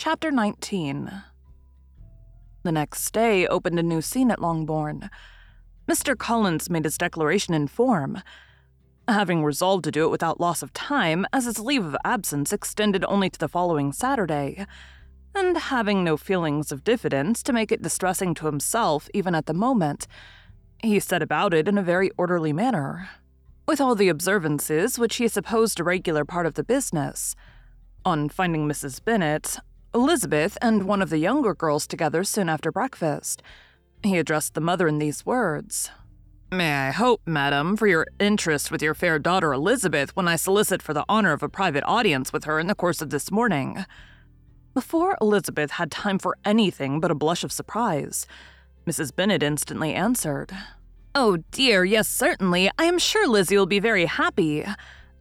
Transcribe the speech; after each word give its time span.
Chapter 0.00 0.30
19 0.30 1.10
The 2.62 2.70
next 2.70 3.10
day 3.10 3.48
opened 3.48 3.80
a 3.80 3.82
new 3.82 4.00
scene 4.00 4.30
at 4.30 4.40
Longbourn. 4.40 5.10
Mr. 5.90 6.16
Collins 6.16 6.70
made 6.70 6.84
his 6.84 6.96
declaration 6.96 7.52
in 7.52 7.66
form, 7.66 8.22
having 9.08 9.42
resolved 9.42 9.82
to 9.82 9.90
do 9.90 10.04
it 10.04 10.10
without 10.10 10.38
loss 10.38 10.62
of 10.62 10.72
time, 10.72 11.26
as 11.32 11.46
his 11.46 11.58
leave 11.58 11.84
of 11.84 11.96
absence 12.04 12.52
extended 12.52 13.04
only 13.08 13.28
to 13.28 13.40
the 13.40 13.48
following 13.48 13.92
Saturday, 13.92 14.64
and 15.34 15.56
having 15.56 16.04
no 16.04 16.16
feelings 16.16 16.70
of 16.70 16.84
diffidence 16.84 17.42
to 17.42 17.52
make 17.52 17.72
it 17.72 17.82
distressing 17.82 18.34
to 18.34 18.46
himself 18.46 19.08
even 19.12 19.34
at 19.34 19.46
the 19.46 19.52
moment, 19.52 20.06
he 20.80 21.00
set 21.00 21.24
about 21.24 21.52
it 21.52 21.66
in 21.66 21.76
a 21.76 21.82
very 21.82 22.12
orderly 22.16 22.52
manner, 22.52 23.08
with 23.66 23.80
all 23.80 23.96
the 23.96 24.08
observances 24.08 24.96
which 24.96 25.16
he 25.16 25.26
supposed 25.26 25.80
a 25.80 25.84
regular 25.84 26.24
part 26.24 26.46
of 26.46 26.54
the 26.54 26.62
business. 26.62 27.34
On 28.04 28.28
finding 28.28 28.68
Mrs. 28.68 29.04
Bennet, 29.04 29.58
Elizabeth 29.98 30.56
and 30.62 30.84
one 30.84 31.02
of 31.02 31.10
the 31.10 31.18
younger 31.18 31.56
girls 31.56 31.84
together 31.84 32.22
soon 32.22 32.48
after 32.48 32.70
breakfast. 32.70 33.42
He 34.04 34.16
addressed 34.16 34.54
the 34.54 34.60
mother 34.60 34.86
in 34.86 35.00
these 35.00 35.26
words 35.26 35.90
May 36.52 36.72
I 36.72 36.92
hope, 36.92 37.20
madam, 37.26 37.76
for 37.76 37.88
your 37.88 38.06
interest 38.20 38.70
with 38.70 38.80
your 38.80 38.94
fair 38.94 39.18
daughter 39.18 39.52
Elizabeth 39.52 40.14
when 40.14 40.28
I 40.28 40.36
solicit 40.36 40.82
for 40.82 40.94
the 40.94 41.04
honor 41.08 41.32
of 41.32 41.42
a 41.42 41.48
private 41.48 41.82
audience 41.84 42.32
with 42.32 42.44
her 42.44 42.60
in 42.60 42.68
the 42.68 42.76
course 42.76 43.02
of 43.02 43.10
this 43.10 43.32
morning? 43.32 43.84
Before 44.72 45.18
Elizabeth 45.20 45.72
had 45.72 45.90
time 45.90 46.20
for 46.20 46.38
anything 46.44 47.00
but 47.00 47.10
a 47.10 47.16
blush 47.16 47.42
of 47.42 47.50
surprise, 47.50 48.24
Mrs. 48.86 49.14
Bennet 49.14 49.42
instantly 49.42 49.94
answered, 49.94 50.52
Oh 51.12 51.38
dear, 51.50 51.84
yes, 51.84 52.08
certainly. 52.08 52.70
I 52.78 52.84
am 52.84 53.00
sure 53.00 53.26
Lizzie 53.26 53.58
will 53.58 53.66
be 53.66 53.80
very 53.80 54.06
happy. 54.06 54.64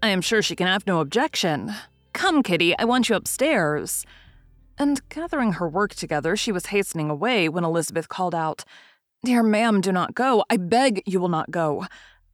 I 0.04 0.10
am 0.10 0.22
sure 0.22 0.44
she 0.44 0.56
can 0.56 0.68
have 0.68 0.86
no 0.86 1.00
objection. 1.00 1.74
Come, 2.14 2.44
Kitty, 2.44 2.78
I 2.78 2.86
want 2.86 3.10
you 3.10 3.16
upstairs. 3.16 4.06
And 4.80 5.02
gathering 5.10 5.54
her 5.54 5.68
work 5.68 5.96
together, 5.96 6.36
she 6.36 6.52
was 6.52 6.68
hastening 6.68 7.10
away 7.10 7.50
when 7.50 7.64
Elizabeth 7.64 8.10
called 8.10 8.36
out, 8.36 8.64
Dear 9.26 9.42
ma'am, 9.42 9.82
do 9.82 9.92
not 9.92 10.14
go. 10.14 10.44
I 10.50 10.58
beg 10.58 11.02
you 11.06 11.20
will 11.20 11.30
not 11.30 11.50
go. 11.50 11.88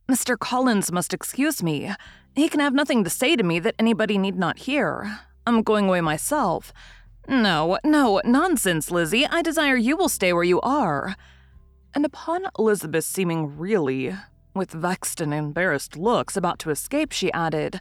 Mr. 0.10 0.38
Collins 0.38 0.92
must 0.92 1.14
excuse 1.14 1.64
me. 1.64 1.92
He 2.36 2.50
can 2.50 2.60
have 2.60 2.74
nothing 2.74 3.04
to 3.06 3.10
say 3.10 3.38
to 3.38 3.44
me 3.44 3.60
that 3.60 3.76
anybody 3.80 4.18
need 4.18 4.36
not 4.36 4.60
hear. 4.60 5.20
I'm 5.48 5.62
going 5.64 5.88
away 5.88 6.02
myself. 6.02 6.74
No, 7.28 7.78
no, 7.86 8.22
nonsense, 8.26 8.92
Lizzie. 8.92 9.26
I 9.26 9.42
desire 9.42 9.78
you 9.78 9.96
will 9.96 10.10
stay 10.10 10.34
where 10.34 10.44
you 10.44 10.60
are. 10.60 11.16
And 11.96 12.06
upon 12.06 12.48
Elizabeth 12.60 13.06
seeming 13.06 13.58
really, 13.58 14.14
with 14.54 14.72
vexed 14.72 15.22
and 15.22 15.34
embarrassed 15.34 15.96
looks, 15.96 16.36
about 16.36 16.60
to 16.60 16.70
escape, 16.70 17.14
she 17.14 17.32
added, 17.32 17.80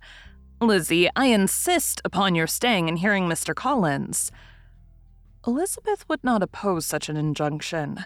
Lizzie, 0.60 1.08
I 1.16 1.26
insist 1.26 2.00
upon 2.04 2.36
your 2.36 2.46
staying 2.46 2.88
and 2.88 2.98
hearing 2.98 3.28
Mr. 3.28 3.52
Collins. 3.52 4.30
Elizabeth 5.46 6.08
would 6.08 6.22
not 6.22 6.42
oppose 6.42 6.86
such 6.86 7.08
an 7.08 7.16
injunction, 7.16 8.04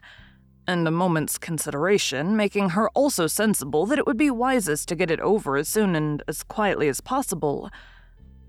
and 0.67 0.87
a 0.89 0.91
moment's 0.91 1.39
consideration 1.39 2.37
making 2.37 2.71
her 2.71 2.89
also 2.91 3.27
sensible 3.27 3.87
that 3.87 3.99
it 3.99 4.07
would 4.07 4.17
be 4.17 4.31
wisest 4.31 4.89
to 4.89 4.97
get 4.97 5.11
it 5.11 5.21
over 5.21 5.57
as 5.57 5.69
soon 5.69 5.95
and 5.95 6.23
as 6.27 6.43
quietly 6.43 6.89
as 6.89 7.01
possible, 7.01 7.71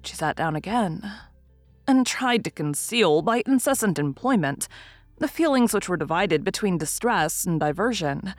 she 0.04 0.16
sat 0.16 0.36
down 0.36 0.56
again 0.56 1.12
and 1.88 2.06
tried 2.06 2.44
to 2.44 2.52
conceal 2.52 3.22
by 3.22 3.44
incessant 3.46 4.00
employment 4.00 4.68
the 5.20 5.28
feelings 5.28 5.74
which 5.74 5.90
were 5.90 5.98
divided 5.98 6.44
between 6.44 6.78
distress 6.78 7.46
and 7.46 7.60
diversion. 7.60 8.34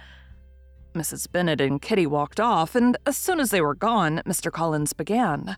Mrs. 0.95 1.31
Bennet 1.31 1.61
and 1.61 1.83
Kitty 1.83 2.07
walked 2.07 2.41
off, 2.41 2.75
and 2.75 2.97
as 3.05 3.17
soon 3.17 3.41
as 3.41 3.51
they 3.51 3.61
were 3.61 3.75
gone, 3.75 4.23
Mr. 4.27 4.51
Collins 4.53 4.93
began. 4.93 5.57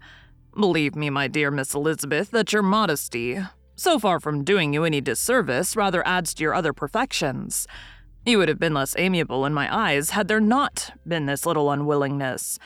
Believe 0.58 0.96
me, 0.96 1.10
my 1.10 1.28
dear 1.28 1.50
Miss 1.50 1.74
Elizabeth, 1.74 2.30
that 2.30 2.52
your 2.52 2.62
modesty, 2.62 3.40
so 3.80 3.98
far 3.98 4.20
from 4.20 4.44
doing 4.44 4.74
you 4.74 4.84
any 4.84 5.00
disservice, 5.00 5.74
rather 5.74 6.06
adds 6.06 6.34
to 6.34 6.42
your 6.42 6.52
other 6.52 6.74
perfections. 6.74 7.66
You 8.26 8.36
would 8.36 8.50
have 8.50 8.58
been 8.58 8.74
less 8.74 8.94
amiable 8.98 9.46
in 9.46 9.54
my 9.54 9.74
eyes 9.74 10.10
had 10.10 10.28
there 10.28 10.38
not 10.38 10.92
been 11.08 11.24
this 11.24 11.46
little 11.46 11.70
unwillingness. 11.70 12.58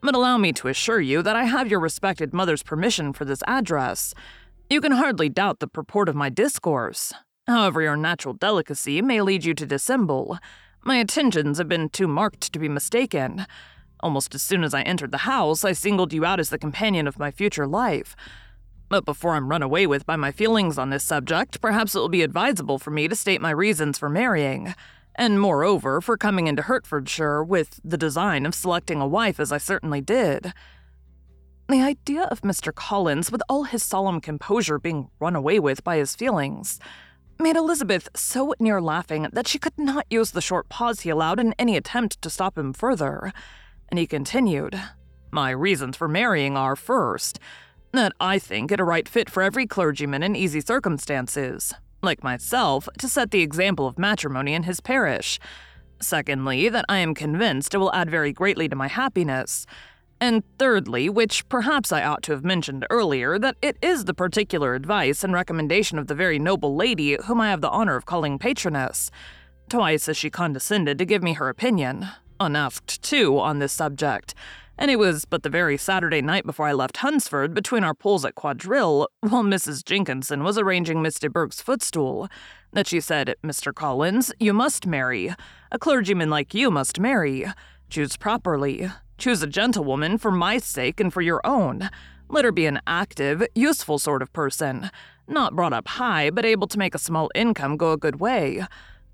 But 0.00 0.14
allow 0.14 0.38
me 0.38 0.50
to 0.54 0.68
assure 0.68 1.02
you 1.02 1.20
that 1.20 1.36
I 1.36 1.44
have 1.44 1.70
your 1.70 1.78
respected 1.78 2.32
mother's 2.32 2.62
permission 2.62 3.12
for 3.12 3.26
this 3.26 3.42
address. 3.46 4.14
You 4.70 4.80
can 4.80 4.92
hardly 4.92 5.28
doubt 5.28 5.60
the 5.60 5.68
purport 5.68 6.08
of 6.08 6.16
my 6.16 6.30
discourse. 6.30 7.12
However, 7.46 7.82
your 7.82 7.96
natural 7.96 8.32
delicacy 8.32 9.02
may 9.02 9.20
lead 9.20 9.44
you 9.44 9.52
to 9.52 9.66
dissemble. 9.66 10.38
My 10.82 10.96
intentions 10.96 11.58
have 11.58 11.68
been 11.68 11.90
too 11.90 12.08
marked 12.08 12.50
to 12.50 12.58
be 12.58 12.70
mistaken. 12.70 13.44
Almost 14.00 14.34
as 14.34 14.40
soon 14.40 14.64
as 14.64 14.72
I 14.72 14.80
entered 14.82 15.12
the 15.12 15.18
house, 15.18 15.66
I 15.66 15.72
singled 15.72 16.14
you 16.14 16.24
out 16.24 16.40
as 16.40 16.48
the 16.48 16.58
companion 16.58 17.06
of 17.06 17.18
my 17.18 17.30
future 17.30 17.66
life. 17.66 18.16
But 18.92 19.06
before 19.06 19.32
I'm 19.32 19.48
run 19.48 19.62
away 19.62 19.86
with 19.86 20.04
by 20.04 20.16
my 20.16 20.32
feelings 20.32 20.76
on 20.76 20.90
this 20.90 21.02
subject, 21.02 21.62
perhaps 21.62 21.94
it 21.94 21.98
will 21.98 22.10
be 22.10 22.20
advisable 22.20 22.78
for 22.78 22.90
me 22.90 23.08
to 23.08 23.16
state 23.16 23.40
my 23.40 23.50
reasons 23.50 23.96
for 23.96 24.10
marrying, 24.10 24.74
and 25.14 25.40
moreover, 25.40 26.02
for 26.02 26.18
coming 26.18 26.46
into 26.46 26.60
Hertfordshire 26.60 27.42
with 27.42 27.80
the 27.82 27.96
design 27.96 28.44
of 28.44 28.54
selecting 28.54 29.00
a 29.00 29.06
wife 29.06 29.40
as 29.40 29.50
I 29.50 29.56
certainly 29.56 30.02
did. 30.02 30.52
The 31.70 31.80
idea 31.80 32.24
of 32.24 32.42
Mr. 32.42 32.70
Collins, 32.70 33.32
with 33.32 33.40
all 33.48 33.64
his 33.64 33.82
solemn 33.82 34.20
composure, 34.20 34.78
being 34.78 35.08
run 35.18 35.36
away 35.36 35.58
with 35.58 35.82
by 35.82 35.96
his 35.96 36.14
feelings, 36.14 36.78
made 37.40 37.56
Elizabeth 37.56 38.10
so 38.14 38.52
near 38.60 38.78
laughing 38.78 39.26
that 39.32 39.48
she 39.48 39.58
could 39.58 39.78
not 39.78 40.04
use 40.10 40.32
the 40.32 40.42
short 40.42 40.68
pause 40.68 41.00
he 41.00 41.08
allowed 41.08 41.40
in 41.40 41.54
any 41.58 41.78
attempt 41.78 42.20
to 42.20 42.28
stop 42.28 42.58
him 42.58 42.74
further. 42.74 43.32
And 43.88 43.98
he 43.98 44.06
continued, 44.06 44.78
My 45.30 45.48
reasons 45.48 45.96
for 45.96 46.08
marrying 46.08 46.58
are, 46.58 46.76
first, 46.76 47.38
that 47.92 48.12
I 48.20 48.38
think 48.38 48.72
it 48.72 48.80
a 48.80 48.84
right 48.84 49.08
fit 49.08 49.28
for 49.28 49.42
every 49.42 49.66
clergyman 49.66 50.22
in 50.22 50.34
easy 50.34 50.60
circumstances, 50.60 51.74
like 52.02 52.24
myself, 52.24 52.88
to 52.98 53.08
set 53.08 53.30
the 53.30 53.42
example 53.42 53.86
of 53.86 53.98
matrimony 53.98 54.54
in 54.54 54.64
his 54.64 54.80
parish. 54.80 55.38
Secondly, 56.00 56.68
that 56.68 56.84
I 56.88 56.98
am 56.98 57.14
convinced 57.14 57.74
it 57.74 57.78
will 57.78 57.94
add 57.94 58.10
very 58.10 58.32
greatly 58.32 58.68
to 58.68 58.76
my 58.76 58.88
happiness. 58.88 59.66
And 60.20 60.42
thirdly, 60.58 61.08
which 61.08 61.48
perhaps 61.48 61.92
I 61.92 62.04
ought 62.04 62.22
to 62.24 62.32
have 62.32 62.44
mentioned 62.44 62.86
earlier, 62.90 63.38
that 63.38 63.56
it 63.60 63.76
is 63.82 64.04
the 64.04 64.14
particular 64.14 64.74
advice 64.74 65.22
and 65.22 65.32
recommendation 65.32 65.98
of 65.98 66.06
the 66.06 66.14
very 66.14 66.38
noble 66.38 66.74
lady 66.74 67.16
whom 67.24 67.40
I 67.40 67.50
have 67.50 67.60
the 67.60 67.70
honor 67.70 67.96
of 67.96 68.06
calling 68.06 68.38
patroness. 68.38 69.10
Twice 69.68 70.06
has 70.06 70.16
she 70.16 70.30
condescended 70.30 70.98
to 70.98 71.04
give 71.04 71.22
me 71.22 71.34
her 71.34 71.48
opinion, 71.48 72.08
unasked 72.40 73.02
too, 73.02 73.38
on 73.38 73.58
this 73.58 73.72
subject, 73.72 74.34
and 74.78 74.90
it 74.90 74.98
was 74.98 75.24
but 75.24 75.42
the 75.42 75.48
very 75.48 75.76
Saturday 75.76 76.22
night 76.22 76.46
before 76.46 76.66
I 76.66 76.72
left 76.72 76.98
Hunsford 76.98 77.54
between 77.54 77.84
our 77.84 77.94
pools 77.94 78.24
at 78.24 78.34
quadrille, 78.34 79.08
while 79.20 79.44
Mrs. 79.44 79.84
Jenkinson 79.84 80.42
was 80.42 80.58
arranging 80.58 81.02
de 81.02 81.30
Bourgh's 81.30 81.60
footstool, 81.60 82.28
that 82.72 82.86
she 82.86 83.00
said, 83.00 83.34
Mr. 83.44 83.74
Collins, 83.74 84.32
you 84.40 84.52
must 84.52 84.86
marry. 84.86 85.34
A 85.70 85.78
clergyman 85.78 86.30
like 86.30 86.54
you 86.54 86.70
must 86.70 86.98
marry. 86.98 87.46
Choose 87.90 88.16
properly. 88.16 88.90
Choose 89.18 89.42
a 89.42 89.46
gentlewoman 89.46 90.18
for 90.18 90.30
my 90.30 90.58
sake 90.58 90.98
and 90.98 91.12
for 91.12 91.20
your 91.20 91.40
own. 91.44 91.90
Let 92.28 92.44
her 92.44 92.52
be 92.52 92.66
an 92.66 92.80
active, 92.86 93.46
useful 93.54 93.98
sort 93.98 94.22
of 94.22 94.32
person, 94.32 94.90
not 95.28 95.54
brought 95.54 95.74
up 95.74 95.86
high, 95.86 96.30
but 96.30 96.46
able 96.46 96.66
to 96.66 96.78
make 96.78 96.94
a 96.94 96.98
small 96.98 97.30
income 97.34 97.76
go 97.76 97.92
a 97.92 97.98
good 97.98 98.20
way. 98.20 98.64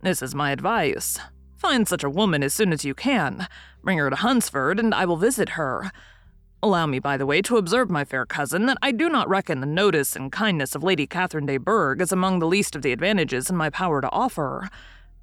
This 0.02 0.22
is 0.22 0.34
my 0.34 0.52
advice. 0.52 1.18
Find 1.58 1.88
such 1.88 2.04
a 2.04 2.10
woman 2.10 2.44
as 2.44 2.54
soon 2.54 2.72
as 2.72 2.84
you 2.84 2.94
can. 2.94 3.48
Bring 3.82 3.98
her 3.98 4.10
to 4.10 4.16
Hunsford, 4.16 4.78
and 4.78 4.94
I 4.94 5.04
will 5.04 5.16
visit 5.16 5.50
her. 5.50 5.90
Allow 6.62 6.86
me, 6.86 7.00
by 7.00 7.16
the 7.16 7.26
way, 7.26 7.42
to 7.42 7.56
observe, 7.56 7.90
my 7.90 8.04
fair 8.04 8.24
cousin, 8.24 8.66
that 8.66 8.78
I 8.80 8.92
do 8.92 9.08
not 9.08 9.28
reckon 9.28 9.60
the 9.60 9.66
notice 9.66 10.14
and 10.14 10.30
kindness 10.30 10.74
of 10.74 10.84
Lady 10.84 11.06
Catherine 11.06 11.46
de 11.46 11.56
Bourgh 11.56 12.00
as 12.00 12.12
among 12.12 12.38
the 12.38 12.46
least 12.46 12.76
of 12.76 12.82
the 12.82 12.92
advantages 12.92 13.50
in 13.50 13.56
my 13.56 13.70
power 13.70 14.00
to 14.00 14.10
offer. 14.10 14.68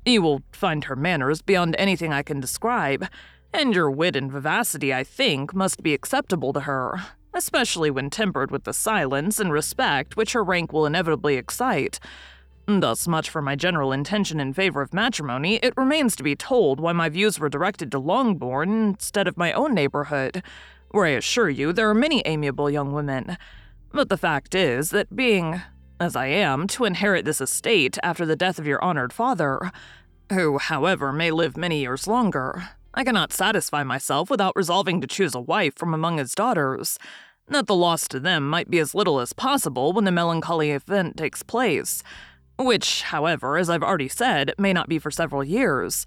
You 0.06 0.22
will 0.22 0.44
find 0.52 0.84
her 0.84 0.96
manners 0.96 1.42
beyond 1.42 1.76
anything 1.78 2.14
I 2.14 2.22
can 2.22 2.40
describe, 2.40 3.08
and 3.54 3.74
your 3.74 3.90
wit 3.90 4.16
and 4.18 4.32
vivacity, 4.32 4.94
I 4.94 5.06
think, 5.06 5.54
must 5.54 5.84
be 5.84 5.94
acceptable 5.94 6.52
to 6.54 6.62
her, 6.62 7.02
especially 7.34 7.90
when 7.90 8.10
tempered 8.10 8.52
with 8.52 8.66
the 8.66 8.74
silence 8.74 9.40
and 9.40 9.52
respect 9.54 10.18
which 10.18 10.34
her 10.34 10.44
rank 10.44 10.74
will 10.74 10.86
inevitably 10.86 11.36
excite. 11.36 12.00
Thus 12.67 13.07
much 13.07 13.29
for 13.29 13.44
my 13.44 13.56
general 13.56 13.91
intention 13.91 14.39
in 14.39 14.51
favor 14.51 14.81
of 14.81 14.94
matrimony, 14.94 15.57
it 15.57 15.77
remains 15.77 16.15
to 16.15 16.23
be 16.23 16.35
told 16.35 16.79
why 16.79 16.94
my 16.94 17.09
views 17.09 17.39
were 17.39 17.50
directed 17.50 17.91
to 17.91 18.00
Longbourn 18.00 18.89
instead 18.89 19.27
of 19.27 19.38
my 19.38 19.53
own 19.53 19.75
neighborhood, 19.75 20.41
where 20.89 21.06
I 21.06 21.09
assure 21.09 21.50
you 21.50 21.71
there 21.71 21.89
are 21.89 21.94
many 21.94 22.23
amiable 22.25 22.71
young 22.71 22.91
women. 22.91 23.38
But 23.91 24.09
the 24.09 24.17
fact 24.17 24.56
is 24.56 24.89
that 24.89 25.15
being, 25.15 25.62
as 26.00 26.15
I 26.15 26.25
am, 26.25 26.65
to 26.69 26.85
inherit 26.85 27.23
this 27.23 27.39
estate 27.39 28.00
after 28.01 28.25
the 28.25 28.35
death 28.35 28.57
of 28.57 28.65
your 28.65 28.83
honored 28.83 29.13
father, 29.13 29.71
who, 30.31 30.57
however, 30.57 31.13
may 31.13 31.29
live 31.29 31.56
many 31.56 31.81
years 31.81 32.07
longer, 32.07 32.69
I 32.95 33.03
cannot 33.03 33.31
satisfy 33.31 33.83
myself 33.83 34.31
without 34.31 34.56
resolving 34.56 35.01
to 35.01 35.07
choose 35.07 35.35
a 35.35 35.39
wife 35.39 35.75
from 35.75 35.94
among 35.94 36.17
his 36.17 36.33
daughters, 36.33 36.97
that 37.47 37.67
the 37.67 37.75
loss 37.75 38.07
to 38.07 38.19
them 38.19 38.50
might 38.50 38.71
be 38.71 38.79
as 38.79 38.95
little 38.95 39.19
as 39.19 39.33
possible 39.33 39.94
when 39.94 40.06
the 40.06 40.12
melancholy 40.12 40.71
event 40.71 41.15
takes 41.15 41.44
place 41.44 42.01
which, 42.57 43.04
however, 43.04 43.57
as 43.57 43.69
I've 43.69 43.84
already 43.84 44.07
said, 44.07 44.54
may 44.57 44.74
not 44.74 44.90
be 44.90 45.00
for 45.00 45.12
several 45.12 45.44
years. 45.44 46.06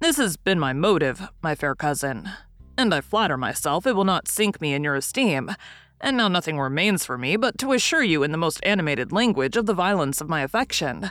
This 0.00 0.16
has 0.16 0.36
been 0.36 0.58
my 0.58 0.72
motive, 0.72 1.28
my 1.42 1.54
fair 1.54 1.74
cousin, 1.74 2.28
and 2.78 2.94
I 2.94 3.00
flatter 3.00 3.36
myself 3.36 3.86
it 3.86 3.94
will 3.94 4.04
not 4.04 4.28
sink 4.28 4.60
me 4.60 4.72
in 4.72 4.82
your 4.82 4.94
esteem. 4.94 5.50
And 6.00 6.16
now 6.16 6.28
nothing 6.28 6.58
remains 6.58 7.04
for 7.04 7.18
me 7.18 7.36
but 7.36 7.58
to 7.58 7.72
assure 7.72 8.02
you 8.02 8.22
in 8.22 8.32
the 8.32 8.38
most 8.38 8.60
animated 8.62 9.12
language 9.12 9.56
of 9.56 9.66
the 9.66 9.74
violence 9.74 10.22
of 10.22 10.30
my 10.30 10.40
affection. 10.40 11.10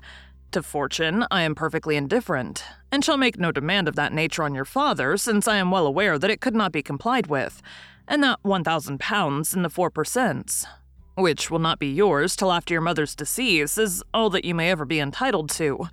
To 0.54 0.64
fortune, 0.64 1.26
I 1.30 1.44
am 1.44 1.54
perfectly 1.54 1.96
indifferent, 1.96 2.64
and 2.92 3.06
shall 3.06 3.18
make 3.18 3.38
no 3.38 3.52
demand 3.52 3.88
of 3.88 3.96
that 3.98 4.14
nature 4.14 4.42
on 4.42 4.56
your 4.56 4.66
father, 4.66 5.16
since 5.16 5.48
I 5.48 5.58
am 5.58 5.70
well 5.70 5.86
aware 5.86 6.18
that 6.18 6.32
it 6.32 6.42
could 6.42 6.56
not 6.56 6.72
be 6.72 6.82
complied 6.82 7.28
with, 7.28 7.62
and 8.08 8.24
that 8.24 8.40
one 8.42 8.64
thousand 8.64 9.00
pounds 9.00 9.54
in 9.54 9.62
the 9.62 9.70
four 9.70 9.92
per 9.92 10.04
cents 10.04 10.66
which 11.22 11.52
will 11.52 11.60
not 11.60 11.80
be 11.80 11.92
yours 11.92 12.36
till 12.36 12.52
after 12.52 12.74
your 12.74 12.82
mother's 12.82 13.16
decease, 13.16 13.78
is 13.78 14.04
all 14.14 14.30
that 14.30 14.46
you 14.46 14.56
may 14.56 14.72
ever 14.72 14.86
be 14.86 15.00
entitled 15.00 15.50
to. 15.52 15.88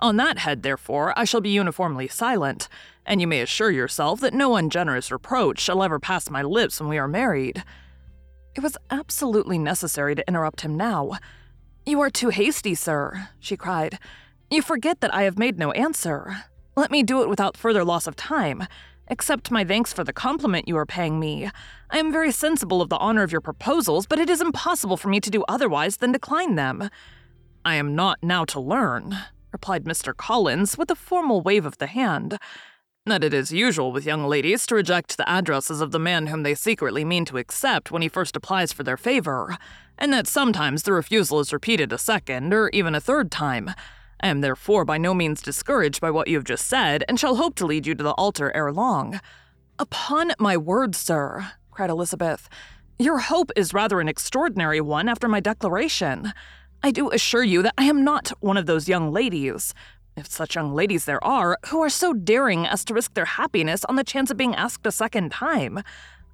On 0.00 0.16
that 0.16 0.38
head, 0.38 0.62
therefore, 0.62 1.12
I 1.16 1.24
shall 1.24 1.40
be 1.40 1.50
uniformly 1.50 2.08
silent, 2.08 2.68
and 3.04 3.20
you 3.20 3.26
may 3.26 3.40
assure 3.40 3.70
yourself 3.70 4.20
that 4.20 4.34
no 4.34 4.54
ungenerous 4.56 5.10
reproach 5.10 5.58
shall 5.58 5.82
ever 5.82 5.98
pass 5.98 6.30
my 6.30 6.42
lips 6.42 6.80
when 6.80 6.88
we 6.88 6.98
are 6.98 7.08
married. 7.08 7.64
It 8.54 8.62
was 8.62 8.76
absolutely 8.90 9.58
necessary 9.58 10.14
to 10.14 10.26
interrupt 10.28 10.60
him 10.60 10.76
now. 10.76 11.12
You 11.84 12.00
are 12.00 12.10
too 12.10 12.28
hasty, 12.28 12.74
sir, 12.74 13.28
she 13.40 13.56
cried. 13.56 13.98
You 14.50 14.62
forget 14.62 15.00
that 15.00 15.14
I 15.14 15.22
have 15.22 15.38
made 15.38 15.58
no 15.58 15.72
answer. 15.72 16.44
Let 16.76 16.90
me 16.90 17.02
do 17.02 17.22
it 17.22 17.28
without 17.28 17.56
further 17.56 17.84
loss 17.84 18.06
of 18.06 18.14
time. 18.14 18.66
Accept 19.10 19.50
my 19.50 19.64
thanks 19.64 19.90
for 19.90 20.04
the 20.04 20.12
compliment 20.12 20.68
you 20.68 20.76
are 20.76 20.84
paying 20.84 21.18
me. 21.18 21.50
I 21.90 21.98
am 21.98 22.12
very 22.12 22.30
sensible 22.30 22.82
of 22.82 22.90
the 22.90 22.98
honor 22.98 23.22
of 23.22 23.32
your 23.32 23.40
proposals, 23.40 24.06
but 24.06 24.18
it 24.18 24.28
is 24.28 24.42
impossible 24.42 24.98
for 24.98 25.08
me 25.08 25.18
to 25.20 25.30
do 25.30 25.44
otherwise 25.48 25.96
than 25.96 26.12
decline 26.12 26.56
them. 26.56 26.90
I 27.64 27.76
am 27.76 27.94
not 27.94 28.18
now 28.22 28.44
to 28.46 28.60
learn, 28.60 29.16
replied 29.50 29.84
Mr. 29.84 30.14
Collins 30.14 30.76
with 30.76 30.90
a 30.90 30.94
formal 30.94 31.40
wave 31.40 31.64
of 31.64 31.78
the 31.78 31.86
hand, 31.86 32.38
that 33.06 33.24
it 33.24 33.32
is 33.32 33.50
usual 33.50 33.92
with 33.92 34.04
young 34.04 34.26
ladies 34.26 34.66
to 34.66 34.74
reject 34.74 35.16
the 35.16 35.28
addresses 35.28 35.80
of 35.80 35.90
the 35.90 35.98
man 35.98 36.26
whom 36.26 36.42
they 36.42 36.54
secretly 36.54 37.02
mean 37.02 37.24
to 37.24 37.38
accept 37.38 37.90
when 37.90 38.02
he 38.02 38.08
first 38.08 38.36
applies 38.36 38.74
for 38.74 38.82
their 38.82 38.98
favor, 38.98 39.56
and 39.96 40.12
that 40.12 40.26
sometimes 40.26 40.82
the 40.82 40.92
refusal 40.92 41.40
is 41.40 41.50
repeated 41.52 41.94
a 41.94 41.98
second 41.98 42.52
or 42.52 42.68
even 42.74 42.94
a 42.94 43.00
third 43.00 43.30
time. 43.30 43.70
I 44.20 44.28
am 44.28 44.40
therefore 44.40 44.84
by 44.84 44.98
no 44.98 45.14
means 45.14 45.42
discouraged 45.42 46.00
by 46.00 46.10
what 46.10 46.28
you 46.28 46.36
have 46.36 46.44
just 46.44 46.66
said, 46.66 47.04
and 47.08 47.18
shall 47.18 47.36
hope 47.36 47.54
to 47.56 47.66
lead 47.66 47.86
you 47.86 47.94
to 47.94 48.02
the 48.02 48.12
altar 48.12 48.50
ere 48.54 48.72
long. 48.72 49.20
Upon 49.78 50.32
my 50.38 50.56
word, 50.56 50.94
sir, 50.94 51.52
cried 51.70 51.90
Elizabeth, 51.90 52.48
your 52.98 53.18
hope 53.18 53.52
is 53.54 53.72
rather 53.72 54.00
an 54.00 54.08
extraordinary 54.08 54.80
one 54.80 55.08
after 55.08 55.28
my 55.28 55.38
declaration. 55.38 56.32
I 56.82 56.90
do 56.90 57.10
assure 57.10 57.44
you 57.44 57.62
that 57.62 57.74
I 57.78 57.84
am 57.84 58.02
not 58.02 58.32
one 58.40 58.56
of 58.56 58.66
those 58.66 58.88
young 58.88 59.12
ladies, 59.12 59.72
if 60.16 60.26
such 60.26 60.56
young 60.56 60.74
ladies 60.74 61.04
there 61.04 61.22
are, 61.24 61.56
who 61.68 61.80
are 61.80 61.90
so 61.90 62.12
daring 62.12 62.66
as 62.66 62.84
to 62.86 62.94
risk 62.94 63.14
their 63.14 63.24
happiness 63.24 63.84
on 63.84 63.94
the 63.94 64.02
chance 64.02 64.32
of 64.32 64.36
being 64.36 64.54
asked 64.56 64.84
a 64.84 64.90
second 64.90 65.30
time. 65.30 65.80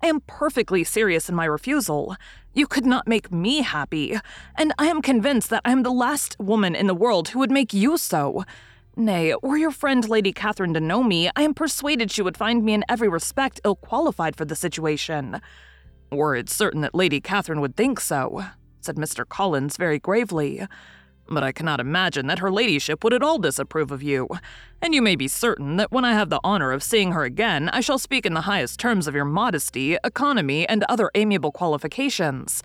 I 0.03 0.07
am 0.07 0.21
perfectly 0.21 0.85
serious 0.85 1.29
in 1.29 1.35
my 1.35 1.45
refusal. 1.45 2.17
You 2.53 2.67
could 2.67 2.85
not 2.85 3.09
make 3.09 3.33
me 3.33 3.63
happy, 3.63 4.19
and 4.57 4.73
I 4.79 4.87
am 4.87 5.03
convinced 5.03 5.51
that 5.51 5.63
I 5.65 5.73
am 5.73 5.83
the 5.83 5.91
last 5.91 6.39
woman 6.39 6.75
in 6.75 6.87
the 6.87 6.95
world 6.95 7.29
who 7.29 7.39
would 7.39 7.51
make 7.51 7.73
you 7.73 7.97
so. 7.97 8.45
Nay, 8.97 9.35
were 9.43 9.57
your 9.57 9.73
friend 9.73 10.09
Lady 10.09 10.33
Catherine 10.33 10.75
to 10.75 10.81
know 10.81 11.03
me, 11.03 11.29
I 11.35 11.43
am 11.43 11.53
persuaded 11.53 12.11
she 12.11 12.23
would 12.23 12.37
find 12.37 12.65
me 12.65 12.75
in 12.75 12.85
every 12.89 13.09
respect 13.09 13.61
ill 13.65 13.77
qualified 13.77 14.37
for 14.37 14.45
the 14.45 14.55
situation. 14.55 15.41
Were 16.13 16.37
it 16.37 16.49
certain 16.49 16.83
that 16.83 16.95
Lady 16.95 17.21
Catherine 17.21 17.61
would 17.61 17.77
think 17.77 17.99
so, 17.99 18.45
said 18.81 18.97
Mr. 18.97 19.29
Collins 19.29 19.77
very 19.77 19.99
gravely, 19.99 20.67
but 21.28 21.43
I 21.43 21.52
cannot 21.52 21.81
imagine 21.81 22.26
that 22.26 22.38
her 22.38 22.50
ladyship 22.50 23.02
would 23.02 23.12
at 23.12 23.23
all 23.23 23.38
disapprove 23.38 23.90
of 23.90 24.02
you, 24.02 24.28
and 24.83 24.95
you 24.95 25.02
may 25.02 25.16
be 25.16 25.28
certain 25.28 25.76
that 25.76 25.93
when 25.93 26.04
I 26.04 26.12
have 26.12 26.31
the 26.31 26.40
honor 26.45 26.73
of 26.73 26.83
seeing 26.83 27.12
her 27.12 27.25
again, 27.25 27.69
I 27.71 27.81
shall 27.81 27.99
speak 27.99 28.26
in 28.26 28.35
the 28.35 28.43
highest 28.43 28.78
terms 28.78 29.07
of 29.07 29.14
your 29.14 29.25
modesty, 29.25 29.97
economy, 30.04 30.69
and 30.69 30.85
other 30.85 31.11
amiable 31.14 31.52
qualifications. 31.52 32.62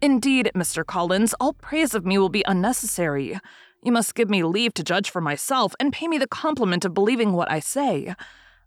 Indeed, 0.00 0.50
Mr. 0.54 0.84
Collins, 0.84 1.34
all 1.40 1.54
praise 1.54 1.94
of 1.94 2.04
me 2.04 2.18
will 2.18 2.28
be 2.28 2.44
unnecessary. 2.46 3.38
You 3.82 3.92
must 3.92 4.14
give 4.14 4.28
me 4.28 4.42
leave 4.42 4.74
to 4.74 4.84
judge 4.84 5.10
for 5.10 5.20
myself 5.20 5.74
and 5.80 5.92
pay 5.92 6.08
me 6.08 6.18
the 6.18 6.26
compliment 6.26 6.84
of 6.84 6.94
believing 6.94 7.32
what 7.32 7.50
I 7.50 7.60
say. 7.60 8.14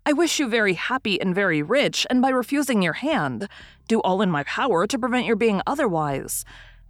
I 0.05 0.13
wish 0.13 0.39
you 0.39 0.47
very 0.47 0.75
happy 0.75 1.19
and 1.19 1.35
very 1.35 1.61
rich, 1.61 2.07
and 2.09 2.21
by 2.21 2.29
refusing 2.29 2.81
your 2.81 2.93
hand, 2.93 3.49
do 3.87 3.99
all 4.01 4.21
in 4.21 4.31
my 4.31 4.43
power 4.43 4.87
to 4.87 4.97
prevent 4.97 5.25
your 5.25 5.35
being 5.35 5.61
otherwise. 5.67 6.45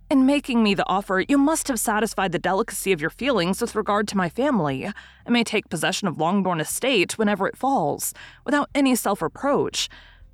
In 0.09 0.25
making 0.25 0.63
me 0.63 0.73
the 0.73 0.87
offer, 0.87 1.25
you 1.27 1.37
must 1.37 1.67
have 1.67 1.81
satisfied 1.81 2.31
the 2.31 2.39
delicacy 2.39 2.93
of 2.93 3.01
your 3.01 3.09
feelings 3.09 3.59
with 3.59 3.75
regard 3.75 4.07
to 4.07 4.15
my 4.15 4.29
family, 4.29 4.85
and 4.85 5.33
may 5.33 5.43
take 5.43 5.67
possession 5.67 6.07
of 6.07 6.17
Longbourn 6.17 6.61
Estate 6.61 7.17
whenever 7.17 7.45
it 7.45 7.57
falls, 7.57 8.13
without 8.45 8.69
any 8.73 8.95
self 8.95 9.21
reproach. 9.21 9.89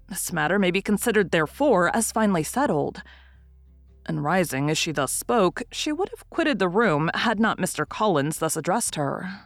This 0.10 0.32
matter 0.32 0.60
may 0.60 0.70
be 0.70 0.84
considered, 0.84 1.32
therefore, 1.32 1.90
as 1.96 2.12
finally 2.12 2.44
settled. 2.44 3.02
And 4.06 4.24
rising 4.24 4.70
as 4.70 4.78
she 4.78 4.92
thus 4.92 5.12
spoke, 5.12 5.64
she 5.72 5.92
would 5.92 6.10
have 6.10 6.30
quitted 6.30 6.60
the 6.60 6.68
room 6.68 7.10
had 7.16 7.40
not 7.40 7.58
Mr. 7.58 7.88
Collins 7.88 8.38
thus 8.38 8.56
addressed 8.56 8.94
her. 8.94 9.42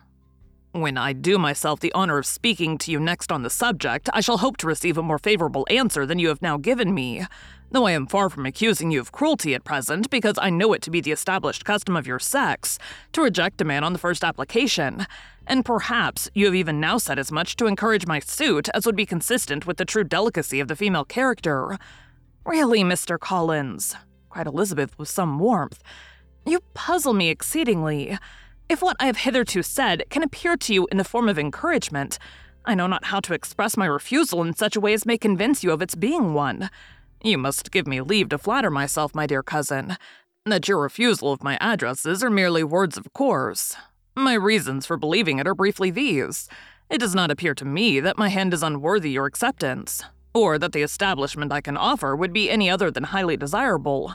When 0.74 0.98
I 0.98 1.13
do 1.13 1.38
myself 1.38 1.79
the 1.79 1.93
honor 1.93 2.17
of 2.17 2.25
speaking 2.25 2.77
to 2.79 2.91
you 2.91 3.00
next 3.00 3.31
on 3.31 3.43
the 3.43 3.50
subject, 3.50 4.10
I 4.13 4.19
shall 4.19 4.39
hope 4.39 4.57
to 4.57 4.67
receive 4.67 4.98
a 4.98 5.03
more 5.03 5.19
favorable 5.19 5.65
answer 5.69 6.05
than 6.05 6.19
you 6.19 6.27
have 6.27 6.41
now 6.41 6.57
given 6.57 6.93
me 6.93 7.25
though 7.71 7.86
I 7.86 7.91
am 7.91 8.07
far 8.07 8.29
from 8.29 8.45
accusing 8.45 8.91
you 8.91 9.00
of 9.00 9.12
cruelty 9.12 9.53
at 9.53 9.63
present, 9.63 10.09
because 10.09 10.36
I 10.39 10.50
know 10.50 10.74
it 10.74 10.81
to 10.83 10.91
be 10.91 11.01
the 11.01 11.12
established 11.12 11.65
custom 11.65 11.95
of 11.95 12.07
your 12.07 12.19
sex 12.19 12.79
to 13.13 13.21
reject 13.21 13.62
a 13.62 13.65
man 13.65 13.83
on 13.83 13.93
the 13.93 14.00
first 14.00 14.24
application. 14.24 15.05
And 15.45 15.63
perhaps 15.63 16.29
you 16.33 16.45
have 16.45 16.55
even 16.55 16.79
now 16.79 16.97
said 16.97 17.19
as 17.19 17.31
much 17.31 17.55
to 17.57 17.67
encourage 17.67 18.05
my 18.05 18.19
suit 18.19 18.69
as 18.74 18.86
would 18.86 18.95
be 18.95 19.05
consistent 19.05 19.65
with 19.65 19.77
the 19.77 19.86
true 19.86 20.03
delicacy 20.03 20.59
of 20.59 20.67
the 20.67 20.75
female 20.75 21.05
character. 21.05 21.77
Really, 22.45 22.81
Mr. 22.83 23.19
Collins, 23.19 23.95
cried 24.29 24.47
Elizabeth 24.47 24.97
with 24.97 25.09
some 25.09 25.39
warmth, 25.39 25.81
you 26.45 26.62
puzzle 26.74 27.13
me 27.13 27.29
exceedingly. 27.29 28.17
If 28.69 28.81
what 28.81 28.97
I 29.00 29.05
have 29.05 29.17
hitherto 29.17 29.63
said 29.63 30.03
can 30.09 30.24
appear 30.24 30.57
to 30.57 30.74
you 30.74 30.88
in 30.91 30.97
the 30.97 31.03
form 31.03 31.29
of 31.29 31.39
encouragement, 31.39 32.19
I 32.65 32.75
know 32.75 32.88
not 32.88 33.05
how 33.05 33.21
to 33.21 33.33
express 33.33 33.77
my 33.77 33.86
refusal 33.86 34.41
in 34.43 34.53
such 34.53 34.75
a 34.75 34.81
way 34.81 34.93
as 34.93 35.05
may 35.05 35.17
convince 35.17 35.63
you 35.63 35.71
of 35.71 35.81
its 35.81 35.95
being 35.95 36.33
one. 36.33 36.69
You 37.21 37.38
must 37.38 37.71
give 37.71 37.88
me 37.88 38.01
leave 38.01 38.29
to 38.29 38.38
flatter 38.38 38.69
myself, 38.69 39.15
my 39.15 39.25
dear 39.25 39.41
cousin, 39.41 39.97
that 40.45 40.67
your 40.67 40.79
refusal 40.79 41.31
of 41.31 41.43
my 41.43 41.57
addresses 41.59 42.24
are 42.24 42.29
merely 42.29 42.63
words 42.63 42.97
of 42.97 43.12
course. 43.13 43.75
My 44.15 44.33
reasons 44.33 44.86
for 44.86 44.97
believing 44.97 45.39
it 45.39 45.47
are 45.47 45.55
briefly 45.55 45.91
these. 45.91 46.47
It 46.89 47.00
does 47.00 47.15
not 47.15 47.31
appear 47.31 47.53
to 47.55 47.65
me 47.65 48.00
that 48.00 48.17
my 48.17 48.29
hand 48.29 48.53
is 48.53 48.63
unworthy 48.63 49.12
your 49.12 49.25
acceptance, 49.25 50.03
or 50.33 50.57
that 50.57 50.71
the 50.71 50.83
establishment 50.83 51.51
I 51.51 51.62
can 51.62 51.75
offer 51.75 52.15
would 52.15 52.33
be 52.33 52.50
any 52.50 52.69
other 52.69 52.91
than 52.91 53.05
highly 53.05 53.36
desirable. 53.36 54.13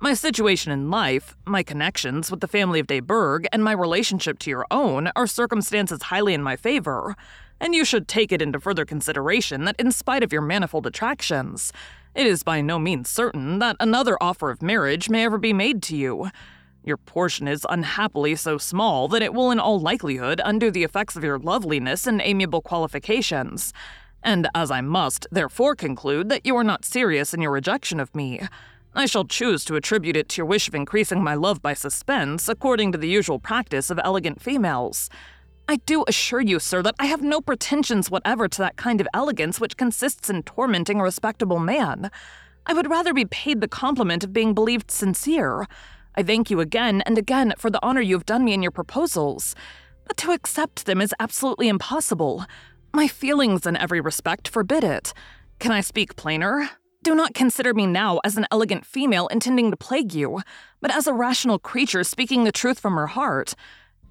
My 0.00 0.14
situation 0.14 0.72
in 0.72 0.90
life, 0.90 1.36
my 1.44 1.62
connections 1.62 2.30
with 2.30 2.40
the 2.40 2.48
family 2.48 2.80
of 2.80 2.86
de 2.86 3.00
Bourgh, 3.00 3.46
and 3.52 3.62
my 3.62 3.72
relationship 3.72 4.38
to 4.40 4.50
your 4.50 4.66
own 4.70 5.10
are 5.16 5.26
circumstances 5.26 6.04
highly 6.04 6.34
in 6.34 6.42
my 6.42 6.56
favor, 6.56 7.16
and 7.60 7.74
you 7.74 7.84
should 7.84 8.08
take 8.08 8.32
it 8.32 8.42
into 8.42 8.60
further 8.60 8.84
consideration 8.84 9.64
that 9.64 9.76
in 9.78 9.92
spite 9.92 10.22
of 10.22 10.32
your 10.32 10.42
manifold 10.42 10.86
attractions, 10.86 11.72
it 12.14 12.26
is 12.26 12.42
by 12.42 12.60
no 12.60 12.78
means 12.78 13.10
certain 13.10 13.58
that 13.58 13.76
another 13.80 14.16
offer 14.20 14.50
of 14.50 14.62
marriage 14.62 15.10
may 15.10 15.24
ever 15.24 15.38
be 15.38 15.52
made 15.52 15.82
to 15.84 15.96
you. 15.96 16.30
Your 16.84 16.96
portion 16.96 17.48
is 17.48 17.66
unhappily 17.68 18.36
so 18.36 18.58
small 18.58 19.08
that 19.08 19.22
it 19.22 19.34
will 19.34 19.50
in 19.50 19.58
all 19.58 19.80
likelihood 19.80 20.40
undo 20.44 20.70
the 20.70 20.84
effects 20.84 21.16
of 21.16 21.24
your 21.24 21.38
loveliness 21.38 22.06
and 22.06 22.20
amiable 22.20 22.60
qualifications. 22.60 23.72
And 24.22 24.48
as 24.54 24.70
I 24.70 24.80
must 24.80 25.26
therefore 25.30 25.74
conclude 25.74 26.28
that 26.28 26.46
you 26.46 26.56
are 26.56 26.64
not 26.64 26.84
serious 26.84 27.34
in 27.34 27.40
your 27.40 27.50
rejection 27.50 27.98
of 27.98 28.14
me, 28.14 28.40
I 28.94 29.06
shall 29.06 29.24
choose 29.24 29.64
to 29.64 29.74
attribute 29.74 30.16
it 30.16 30.28
to 30.30 30.36
your 30.38 30.46
wish 30.46 30.68
of 30.68 30.74
increasing 30.74 31.22
my 31.22 31.34
love 31.34 31.60
by 31.60 31.74
suspense, 31.74 32.48
according 32.48 32.92
to 32.92 32.98
the 32.98 33.08
usual 33.08 33.40
practice 33.40 33.90
of 33.90 33.98
elegant 34.04 34.40
females. 34.40 35.10
I 35.66 35.76
do 35.76 36.04
assure 36.06 36.42
you, 36.42 36.58
sir, 36.58 36.82
that 36.82 36.94
I 36.98 37.06
have 37.06 37.22
no 37.22 37.40
pretensions 37.40 38.10
whatever 38.10 38.48
to 38.48 38.58
that 38.58 38.76
kind 38.76 39.00
of 39.00 39.08
elegance 39.14 39.58
which 39.58 39.78
consists 39.78 40.28
in 40.28 40.42
tormenting 40.42 41.00
a 41.00 41.02
respectable 41.02 41.58
man. 41.58 42.10
I 42.66 42.74
would 42.74 42.90
rather 42.90 43.14
be 43.14 43.24
paid 43.24 43.60
the 43.60 43.68
compliment 43.68 44.24
of 44.24 44.32
being 44.32 44.52
believed 44.52 44.90
sincere. 44.90 45.66
I 46.16 46.22
thank 46.22 46.50
you 46.50 46.60
again 46.60 47.02
and 47.06 47.16
again 47.16 47.54
for 47.56 47.70
the 47.70 47.80
honor 47.82 48.02
you 48.02 48.14
have 48.14 48.26
done 48.26 48.44
me 48.44 48.52
in 48.52 48.62
your 48.62 48.70
proposals. 48.70 49.54
But 50.06 50.18
to 50.18 50.32
accept 50.32 50.84
them 50.84 51.00
is 51.00 51.14
absolutely 51.18 51.68
impossible. 51.68 52.44
My 52.92 53.08
feelings 53.08 53.66
in 53.66 53.76
every 53.76 54.02
respect 54.02 54.48
forbid 54.48 54.84
it. 54.84 55.14
Can 55.60 55.72
I 55.72 55.80
speak 55.80 56.16
plainer? 56.16 56.68
Do 57.02 57.14
not 57.14 57.34
consider 57.34 57.72
me 57.72 57.86
now 57.86 58.20
as 58.22 58.36
an 58.36 58.46
elegant 58.50 58.84
female 58.84 59.28
intending 59.28 59.70
to 59.70 59.76
plague 59.78 60.14
you, 60.14 60.42
but 60.82 60.94
as 60.94 61.06
a 61.06 61.14
rational 61.14 61.58
creature 61.58 62.04
speaking 62.04 62.44
the 62.44 62.52
truth 62.52 62.78
from 62.78 62.94
her 62.96 63.08
heart. 63.08 63.54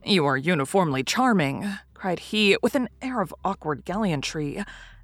You 0.05 0.25
are 0.25 0.35
uniformly 0.35 1.03
charming, 1.03 1.65
cried 1.93 2.19
he 2.19 2.57
with 2.61 2.75
an 2.75 2.89
air 3.01 3.21
of 3.21 3.33
awkward 3.45 3.85
gallantry, 3.85 4.61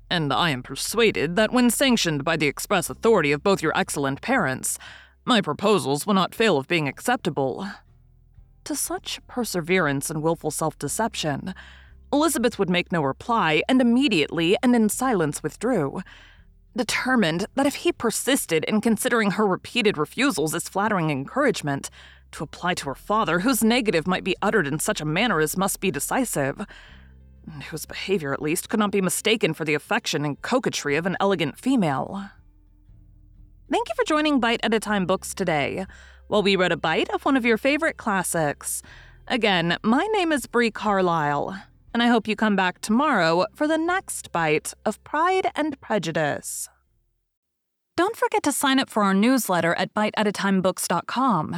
and 0.09 0.33
I 0.33 0.49
am 0.49 0.61
persuaded 0.61 1.37
that 1.37 1.53
when 1.53 1.69
sanctioned 1.69 2.25
by 2.25 2.35
the 2.35 2.47
express 2.47 2.89
authority 2.89 3.31
of 3.31 3.41
both 3.41 3.63
your 3.63 3.71
excellent 3.77 4.21
parents, 4.21 4.77
my 5.23 5.39
proposals 5.39 6.05
will 6.05 6.15
not 6.15 6.35
fail 6.35 6.57
of 6.57 6.67
being 6.67 6.87
acceptable. 6.87 7.65
To 8.65 8.75
such 8.75 9.25
perseverance 9.25 10.09
and 10.09 10.21
wilful 10.21 10.51
self 10.51 10.77
deception, 10.77 11.53
Elizabeth 12.11 12.59
would 12.59 12.69
make 12.69 12.91
no 12.91 13.01
reply 13.01 13.63
and 13.69 13.79
immediately 13.79 14.57
and 14.61 14.75
in 14.75 14.89
silence 14.89 15.41
withdrew 15.41 16.01
determined 16.75 17.45
that 17.55 17.65
if 17.65 17.75
he 17.75 17.91
persisted 17.91 18.63
in 18.65 18.81
considering 18.81 19.31
her 19.31 19.45
repeated 19.45 19.97
refusals 19.97 20.53
as 20.53 20.69
flattering 20.69 21.09
encouragement, 21.09 21.89
to 22.31 22.43
apply 22.43 22.73
to 22.75 22.85
her 22.85 22.95
father, 22.95 23.39
whose 23.39 23.63
negative 23.63 24.07
might 24.07 24.23
be 24.23 24.35
uttered 24.41 24.67
in 24.67 24.79
such 24.79 25.01
a 25.01 25.05
manner 25.05 25.39
as 25.39 25.57
must 25.57 25.79
be 25.79 25.91
decisive, 25.91 26.65
and 27.51 27.63
whose 27.63 27.85
behavior 27.85 28.33
at 28.33 28.41
least 28.41 28.69
could 28.69 28.79
not 28.79 28.91
be 28.91 29.01
mistaken 29.01 29.53
for 29.53 29.65
the 29.65 29.73
affection 29.73 30.25
and 30.25 30.41
coquetry 30.41 30.95
of 30.95 31.05
an 31.05 31.17
elegant 31.19 31.57
female. 31.57 32.29
Thank 33.71 33.89
you 33.89 33.95
for 33.95 34.05
joining 34.05 34.39
Bite 34.39 34.61
at 34.63 34.73
a 34.73 34.79
Time 34.79 35.05
Books 35.05 35.33
today, 35.33 35.85
while 36.27 36.43
we 36.43 36.55
read 36.55 36.71
a 36.71 36.77
bite 36.77 37.09
of 37.09 37.25
one 37.25 37.37
of 37.37 37.45
your 37.45 37.57
favorite 37.57 37.97
classics. 37.97 38.81
Again, 39.27 39.77
my 39.83 40.05
name 40.13 40.31
is 40.31 40.47
Bree 40.47 40.71
Carlile 40.71 41.55
and 41.93 42.03
I 42.03 42.07
hope 42.07 42.27
you 42.27 42.35
come 42.35 42.55
back 42.55 42.81
tomorrow 42.81 43.45
for 43.53 43.67
the 43.67 43.77
next 43.77 44.31
bite 44.31 44.73
of 44.85 45.03
Pride 45.03 45.51
and 45.55 45.79
Prejudice. 45.81 46.69
Don't 47.95 48.15
forget 48.15 48.43
to 48.43 48.51
sign 48.51 48.79
up 48.79 48.89
for 48.89 49.03
our 49.03 49.13
newsletter 49.13 49.73
at 49.75 49.93
biteatatimebooks.com 49.93 51.57